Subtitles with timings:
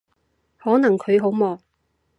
[0.57, 1.61] 可能佢好忙